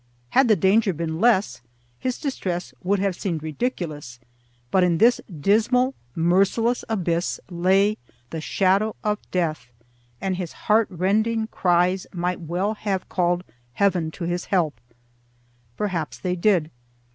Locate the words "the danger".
0.47-0.93